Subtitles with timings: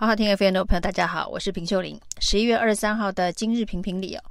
[0.00, 2.00] 好好听 FM 的朋友，大家好，我是平秀玲。
[2.20, 4.22] 十一月二十三号的今日评评理哦，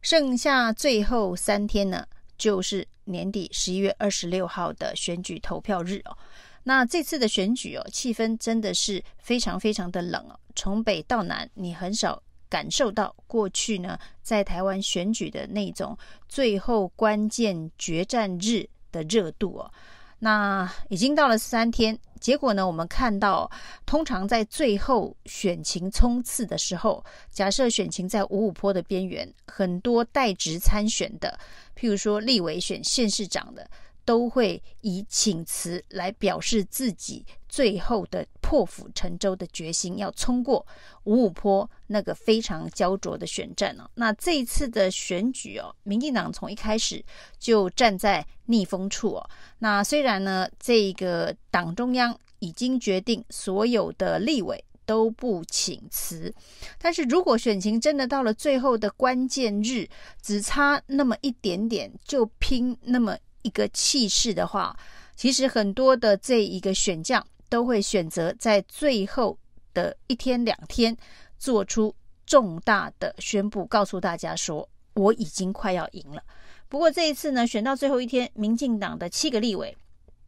[0.00, 2.04] 剩下最后三天呢，
[2.36, 6.18] 就是年底十一月二十六号的选举投票日哦。
[6.64, 15.96] 那这次的选举哦，气氛真的是非常非常的冷哦，从北到南，你很少感受到过去呢，在台湾选举的那种
[16.28, 19.72] 最后关键决战日的热度哦。
[20.18, 21.96] 那已经到了三天。
[22.22, 23.50] 结果呢，我们看到，
[23.84, 31.36] 通常在最后选情冲刺的时候，假设选情在五五坡的边缘，很多代职参选的，
[31.76, 33.68] 譬如说立委选县市长的。
[34.04, 40.66] 都会以请辞来表示自己最后的破釜沉舟的决心，要冲过
[41.04, 43.88] 五五坡那个非常焦灼的选战哦。
[43.94, 47.04] 那这一次的选举哦，民进党从一开始
[47.38, 49.30] 就站在逆风处哦。
[49.58, 56.34] 那虽然呢，这个党中央已经决定所有的立委都不请辞，
[56.78, 59.88] 但是如果选情真的到了最后的关键日，
[60.20, 63.16] 只差那么一点点，就拼那么。
[63.42, 64.76] 一个气势的话，
[65.14, 69.38] 其实很多的这一个选将都会选择在最后
[69.74, 70.96] 的一天两天
[71.38, 71.94] 做出
[72.26, 76.22] 重大的宣布，告诉大家说我已经快要赢了。
[76.68, 79.76] 不过这一次呢，选到最后一天，民进党的七个立委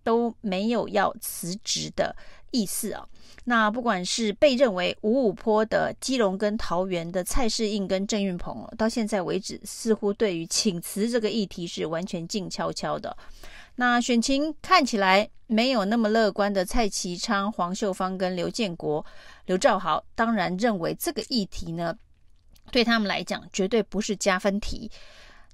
[0.05, 2.15] 都没有要辞职的
[2.53, 3.05] 意思啊。
[3.47, 13.15] 那不管是被认为五五坡的基隆跟桃园的蔡世应跟郑运鹏，到现在为止似乎对于请辞这个议题是完全静悄悄的。
[13.77, 19.05] 那选情看起来没有那么乐观的蔡其昌、黄秀芳跟刘建国、
[19.47, 21.95] 刘兆豪，当然认为这个议题呢，
[22.71, 24.91] 对他们来讲绝对不是加分题。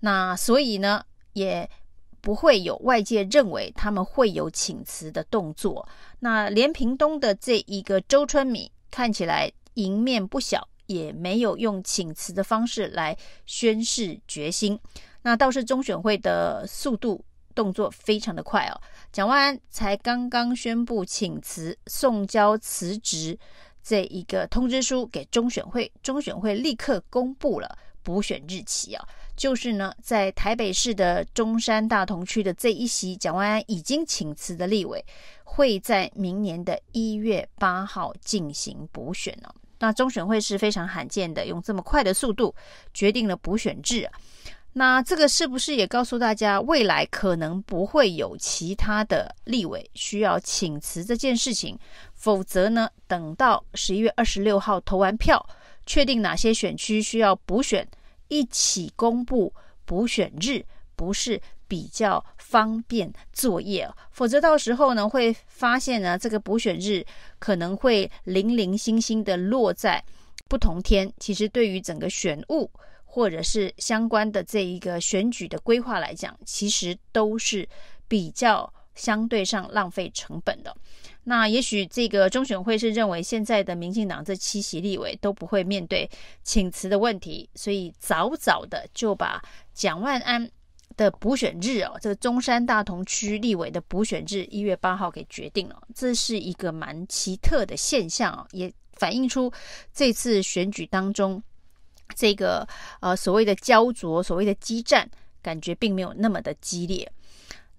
[0.01, 1.69] 那所以呢，也。
[2.21, 5.89] 不会有外界认为他们会有请辞的动作。
[6.21, 14.79] 那连屏东的这一个周春米看起来赢面不小，也没有用请辞的方式来宣示决心。
[15.23, 17.25] 那倒是中选会的速度
[17.55, 18.81] 动作非常的快哦。
[19.13, 23.39] 蒋万安才刚刚宣布请辞，送交辞职
[23.83, 29.05] 这一个通知书给中选会，中选会立刻公布了补选日期啊。
[29.37, 35.03] 就是呢，在台北市的中山大同区的这一席，蒋万安已经请辞的立委，
[35.45, 39.55] 会在明年的一月八号进行补选哦。
[39.79, 42.55] 那中选会是非常罕见的，用这么快的速度
[42.93, 44.13] 决定了补选制啊。
[44.75, 51.79] 那这个是不是也告诉大家，未来可能不会有其他的立委需要请辞这件事情？
[52.13, 55.45] 否则呢，等到十一月二十六号投完票，
[55.87, 57.87] 确定哪些选区需要补选。
[58.29, 59.53] 一起公布
[59.85, 60.65] 补选日，
[60.95, 63.91] 不是比较方便作业？
[64.13, 67.05] 否则到时候呢，会发现呢，这个补选日
[67.41, 70.01] 可能会零零星星的落在
[70.49, 71.13] 不同天。
[71.19, 72.71] 其实对于整个选务
[73.05, 77.69] 或者是相关的这一个选举的规划来讲，其实都是
[78.07, 80.77] 比较相对上浪费成本的。
[81.25, 86.09] 那也许这个中选会是认为现在的民进党这七席立委都不会面对
[86.43, 89.41] 请辞的问题，所以早早的就把
[89.73, 90.51] 蒋万安
[90.97, 99.51] 的补选日哦，这个中山大同区立委的补选日一月八号给决定了，这是一个蛮奇特的现象哦，也反映出
[99.95, 101.43] 这次选举当中
[102.17, 102.67] 这个
[103.01, 105.09] 呃所谓的焦灼、所谓的激战，
[105.43, 107.11] 感觉并没有那么的激烈。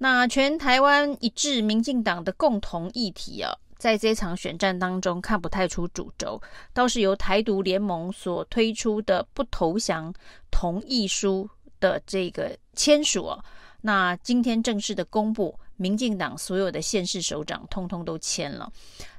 [0.03, 6.41] 那全台湾一致民进党的共同议题啊，在这场选战当中看不太出主轴，
[6.73, 10.11] 倒是由台独联盟所推出的不投降
[10.49, 11.47] 同意书
[11.79, 13.45] 的这个签署啊，
[13.81, 18.71] 那今天正式的公布，民进党所有的县市首长通通都签了。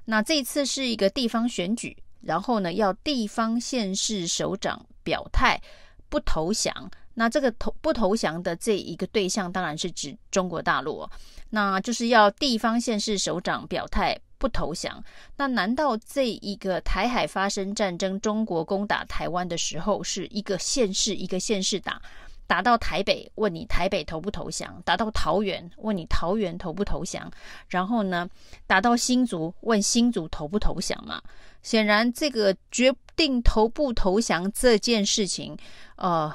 [0.07, 5.61] 那这一次是一个地方选举，然后呢，要地方县市首长表态
[6.09, 6.91] 不投降。
[7.15, 11.07] 那这个投不投降的这一个对象，当然是指中国大陆，
[11.51, 15.05] 那就是要地方县市首长表态不投降。
[15.37, 22.01] 那难道这一个台海发生战争，中国攻打台湾的时候，是一个县市一个县市打，
[22.47, 27.31] 打到台北问你台北投不投降，打到桃园问你桃园投不投降，
[27.69, 28.27] 然后呢，
[28.67, 31.23] 打到新竹问新竹投不投降嘛？
[31.63, 35.55] 显然，这个决定投不投降这件事情，
[35.97, 36.35] 呃。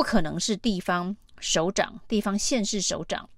[0.00, 3.28] 不可能是地方首长、地方县市首长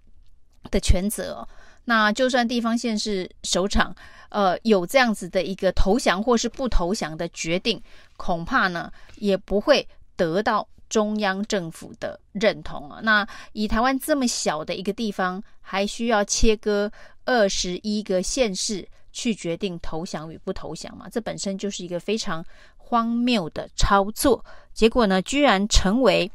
[0.71, 1.45] 的权责。
[1.87, 3.93] 那就算地方县市首长，
[4.29, 7.83] 呃，有这样子的一个投降或是不投降的决定，
[8.17, 13.01] 恐怕呢也不会得到中央政府的认同啊。
[13.03, 16.89] 那以台湾这么小的一个地方，还需要切割
[17.25, 21.09] 二十一个县市去决定投降与不投降嘛？
[21.11, 22.45] 这本身就是一个非常
[22.77, 24.45] 荒谬的操作。
[24.73, 26.31] 结果呢，居然成为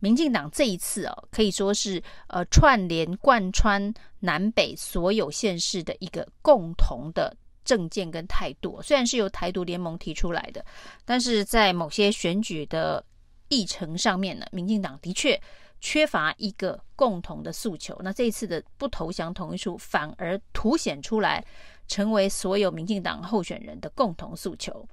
[0.00, 8.80] 民进党这一次哦，可以说是呃串联贯穿南北所有县市的一个共同的政见跟态度。
[8.82, 10.64] 虽然是由台独联盟提出来的，
[11.04, 13.04] 但是在某些选举的
[13.48, 15.40] 议程上面呢，民进党的确
[15.80, 17.96] 缺乏一个共同的诉求。
[18.02, 21.44] 那这一次的不投降同意书，反而凸显出来，
[21.86, 24.86] 成为所有民进党候选人的共同诉求。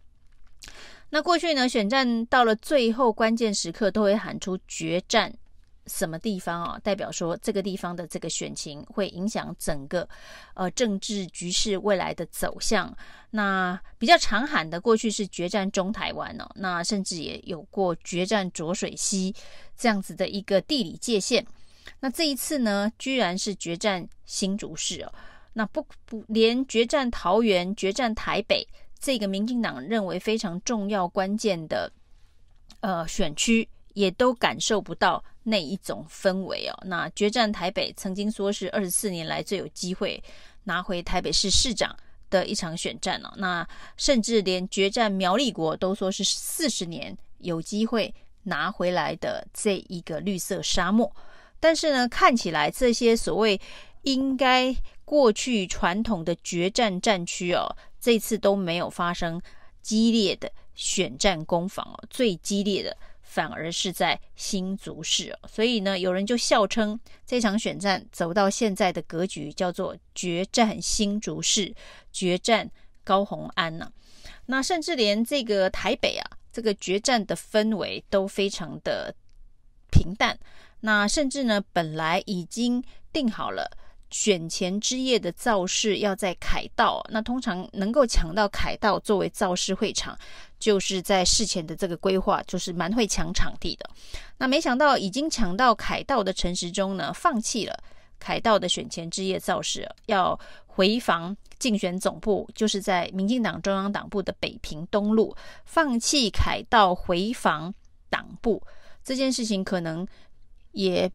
[1.13, 5.31] 那过去呢，选战到了最后关键时刻，都会喊出决战
[5.85, 6.79] 什么地方啊？
[6.83, 10.09] 代表说这个地方的这个选情会影响整个
[10.55, 12.91] 呃政治局势未来的走向。
[13.29, 19.35] 那比较常喊的，过去是决战中台湾哦，那甚至也有过决战浊水溪
[19.77, 21.45] 这样子的一个地理界限。
[21.99, 25.13] 那这一次呢，居然是决战新竹市哦。
[25.53, 28.67] 那不不连决战桃园、决战台北。
[29.03, 31.91] 这个民进党认为非常重要、关键的
[32.79, 36.83] 呃选区，也都感受不到那一种氛围哦。
[36.85, 40.23] 那决战台北曾经说是二十四年来最有机会
[40.63, 41.93] 拿回台北市市长
[42.29, 43.33] 的一场选战哦。
[43.35, 43.67] 那
[43.97, 51.13] 甚至连决战苗栗国都说是四十年有机会拿回来的这一个绿色沙漠。
[51.59, 53.59] 但是呢，看起来这些所谓
[54.03, 54.73] 应该
[55.03, 57.75] 过去传统的决战战区哦。
[58.03, 59.41] 这次都没有发生
[59.81, 71.73] 激烈的选战攻防哦，最激烈的反而是在新竹市哦，所以呢，有人就笑称这场选战走到现在的格局叫做决战新竹市，
[72.11, 72.69] 决战
[73.05, 73.89] 高虹安呐。
[74.47, 79.15] 那甚至连这个台北啊，这个决战的氛围都非常的
[79.89, 80.37] 平淡。
[80.81, 82.83] 那甚至呢，本来已经
[83.13, 83.71] 定好了。
[84.13, 90.15] 选前之夜的造势要在凯道，那通常能够抢到凯道作为造势会场，
[90.59, 93.89] 就是在事前的这个规划就是蛮会抢场地的。
[94.37, 97.75] 那没想到已经抢到凯道的陈时中呢，放弃了
[98.19, 105.35] 凯道的选前之夜造势，要回防竞选总部，就是在民进党中央党部的北平东路，
[105.65, 107.73] 放弃凯道回防
[108.11, 108.61] 党部
[109.03, 110.07] 这件事情，可能
[110.73, 111.11] 也。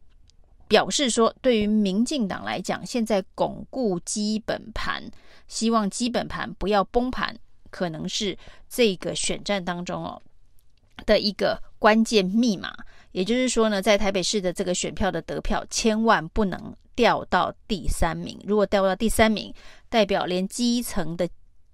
[0.69, 5.03] 表示说，对于民进党来讲，现在巩固基本盘，
[5.47, 7.35] 希望基本盘不要崩盘，
[7.71, 8.37] 可能是
[8.69, 10.21] 这个选战当中哦
[11.07, 12.71] 的一个关键密码。
[13.11, 18.39] 也就是说呢，在台北市的这个选票的得票，千万不能掉到第三名。
[18.45, 19.51] 如果掉到第三名，
[19.89, 21.27] 代表连基层的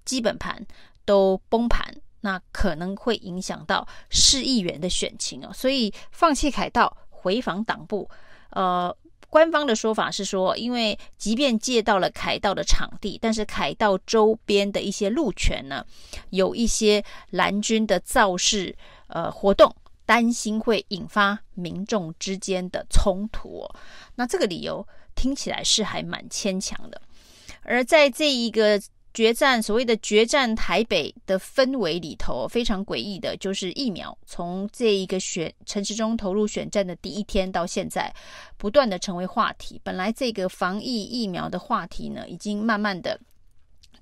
[0.05, 0.65] 基本盘
[1.03, 5.51] 都崩盘，那可能会影响到市议员的选情哦。
[5.53, 8.09] 所以，放弃凯道，回防党部。
[8.55, 8.95] 呃，
[9.29, 15.85] 官方的说法是说，因为即便借到了凯道的场地，但是凯道周边的一些路权呢，
[16.29, 18.75] 有一些蓝军的造势
[19.07, 19.75] 呃活动，
[20.05, 23.75] 担心会引发民众之间的冲突哦。
[24.15, 27.01] 那这个理由听起来是还蛮牵强的，
[27.61, 28.81] 而在这一个。
[29.15, 38.13] 决战所谓的决战台北的氛围里头，非常诡异的，就是疫苗从这一个选城市中投入选战的第一天到现在，
[38.57, 39.79] 不断的成为话题。
[39.83, 43.19] 本来这个防疫疫苗的话题呢，已经慢慢的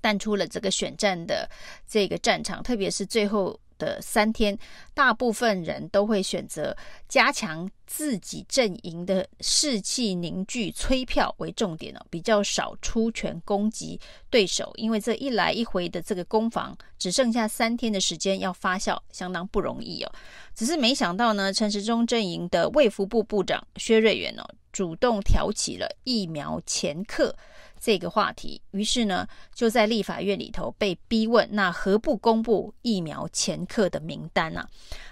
[0.00, 1.48] 淡出了这个选战的
[1.88, 3.58] 这个战场，特别是最后。
[3.84, 4.56] 的三天，
[4.94, 6.74] 大部分人都会选择
[7.08, 14.00] 加强自己阵营的士气凝聚、催票为重点哦，比较少出拳攻击
[14.30, 20.12] 对手，因为这一来一回的这个攻防，只剩下三天的时间要发酵，相当不容易哦。
[20.54, 27.34] 只是没想到呢，陈时中阵营的卫福部部长薛瑞元哦，主动挑起了疫苗前客。
[27.80, 34.68] 这个话题，于是呢，就在立法院里头被逼问，那何不公布疫苗前客的名单呢、啊？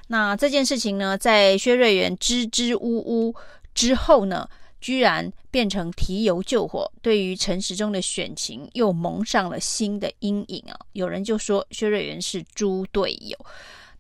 [0.09, 3.35] 那这件事情呢，在薛瑞元支支吾吾
[3.75, 4.49] 之后呢，
[4.81, 10.75] 居然变成提油救火，对于陈时中的选情又蒙上了新的阴影啊！
[10.93, 13.37] 有人就说薛瑞元是猪队友。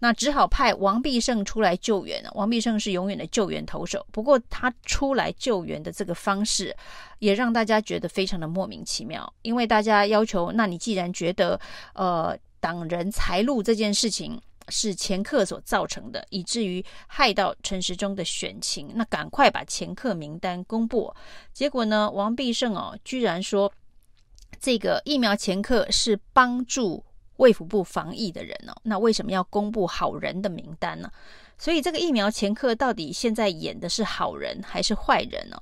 [0.02, 2.20] 那只好派王必胜出来救援。
[2.34, 6.76] 王必胜是永远的救援投手，不过他出来救援的这个方式，
[7.20, 9.32] 也让大家觉得非常的莫名其妙。
[9.42, 11.60] 因为大家要求，那你既然觉得，
[11.94, 21.14] 呃，党人财路这件事情是前客所造成的，以至于害到陈时中的选情，那赶快把前客名单公布。
[21.52, 23.72] 结果呢，王必胜哦，居然说
[24.58, 27.04] 这个疫苗前客是帮助。
[27.42, 31.10] 卫福部防疫的人哦，那为什么要公布好人的名单呢？
[31.58, 35.60] 所以这个疫苗前客到底现在演的是好人还是坏人呢？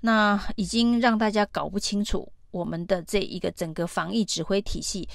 [0.00, 5.08] 那已经让大家搞不清楚我们的这一个整个防疫指挥体系，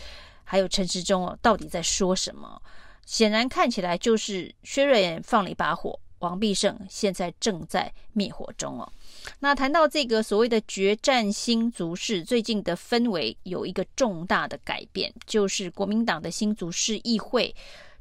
[0.46, 2.62] 还有陈时中哦，到底在说什么？
[3.06, 8.92] 显然看起来就是薛瑞妍放了一把火，王必胜现在正在灭火中哦。
[9.40, 17.54] 那谈到这个所谓的决战新竹市，最近的氛围有一个重大的改变，就是国民党的新竹市议会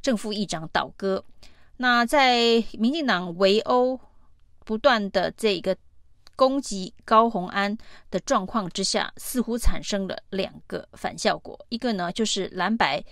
[0.03, 1.25] 正副议长倒戈。
[1.77, 3.99] 那在民进党围殴
[4.65, 5.77] 不断的这个
[6.37, 7.77] 攻击高虹安
[8.11, 11.59] 的状况之下，似乎产生了两个反效果。
[11.69, 13.03] 一个呢，就是蓝白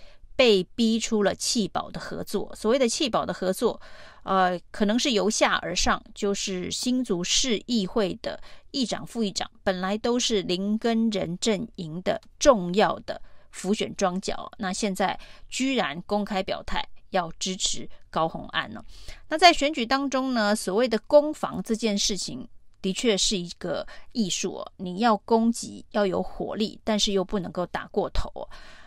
[0.42, 2.52] 被逼出了弃保的合作。
[2.56, 3.80] 所谓的弃保的合作，
[4.24, 13.22] 呃，可能是由下而上，就是新竹市议会的议长、副议长本来都是林根人阵营的重要的
[13.52, 15.16] 浮选庄脚，那现在
[15.48, 18.84] 居然公开表态要支持高虹安呢？
[19.28, 22.48] 那在选举当中呢，所谓的攻防这件事情。
[22.82, 28.28] 的确是一个艺术哦，你要攻击要有火力，但是又不能够打过头。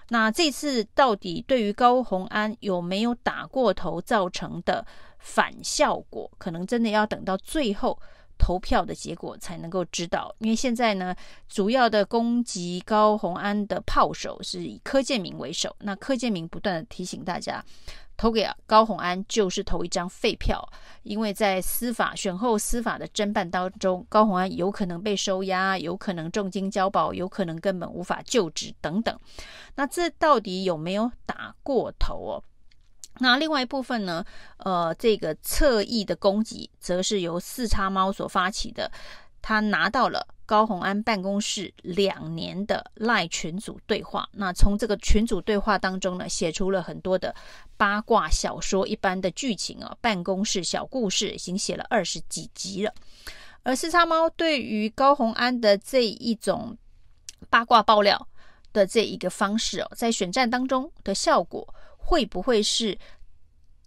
[0.09, 4.85] 那这次到底对于高虹安有没有打过头造成的
[5.17, 7.99] 反效果，可能真的要等到最后
[8.37, 10.33] 投票的结果才能够知道。
[10.37, 11.15] 因为现在呢，
[11.49, 17.63] 主要的攻击高虹安的炮手是以柯建明为首，那柯建明不断的提醒大家。
[18.17, 20.67] 投给高虹安就是投一张废票，
[21.03, 29.19] 因为在司法选后司法的侦办当中，高虹安有可能被收押，有可能重金交保，有可能根本无法就职等等。
[29.75, 32.43] 那这到底有没有打过头哦？
[33.19, 34.25] 那另外一部分呢？
[34.57, 38.91] 呃，这个侧翼的攻击，则是由四叉猫所发起的。
[39.41, 47.33] 他拿到了高虹安办公室两年的赖群组对话，那从这个群组对话当中呢，写出了很多的
[47.77, 52.93] 八卦小说一般的剧情啊，办公室小故事已经写了二十几集了。
[53.63, 56.77] 而四叉猫对于高虹安的这一种
[57.49, 58.27] 八卦爆料
[58.71, 62.95] 的这一个方式哦，在选战当中的效果会不会是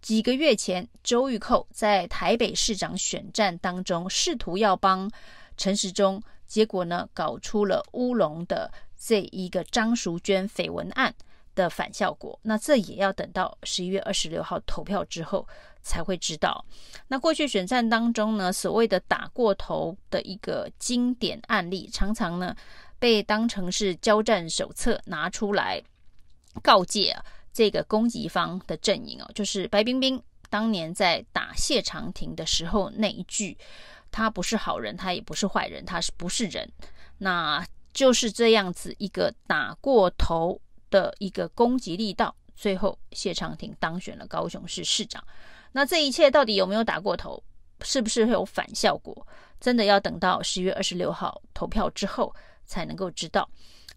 [0.01, 5.09] 几个月前周玉蔻在台北市长选战当中试图要帮
[5.55, 11.13] 陈时中，结果呢，搞出了乌龙的这一个张淑娟绯闻案
[11.53, 12.37] 的反效果。
[12.41, 15.47] 那这也要等到十一月二十六号投票之后
[15.83, 16.65] 才会知道。
[17.07, 22.55] 那过去选战当中呢，所谓的打过头的一个经典案例，常常呢
[22.97, 25.81] 被当成是交战手册拿出来
[26.63, 33.55] 告诫啊，这个攻击方的阵营哦，就是白冰冰当年在打谢长廷的时候那一句。
[34.11, 36.71] 他不是好人，他也不是坏人，他是不是人？
[37.17, 45.23] 那就是这样子一个打过头的一个攻击力道，最后谢长廷当选了高雄市市长。
[45.71, 47.43] 那这一切到底有没有打过头？
[47.81, 49.25] 是不是会有反效果？
[49.59, 52.33] 真的要等到十月二十六号投票之后
[52.65, 53.49] 才能够知道。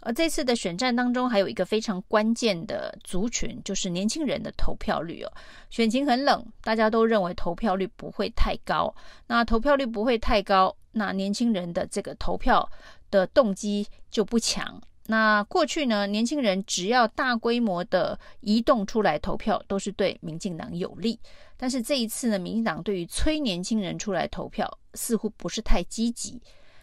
[0.05, 5.33] 而这次的选战当中，还有一个非常关键的族群，就是年轻人的投票率哦。
[5.71, 8.93] 选情很冷，大家都认为投票率不会太高。
[9.29, 12.69] 那投票率不会太高，那年轻人的这个投票
[13.11, 14.81] 的动机就不强。
[15.07, 21.19] 那过去呢，年轻人只要大规模的移动出来投票，都是对民进党有利。
[21.57, 26.41] 但是这一次呢，民进党对于催年轻人出来投票，似乎不是太积极。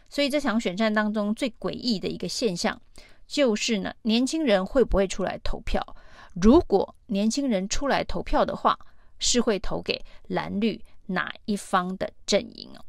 [0.10, 2.82] 所以这场选战当中最诡异的一个现象，
[3.28, 5.96] 就是呢，年轻人会不会出来投票？
[6.34, 8.78] 如果年轻人出来投票的话，
[9.20, 12.84] 是会投给蓝绿哪一方的阵营哦？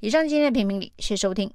[0.00, 1.52] 以上今天的评评理，谢谢收听。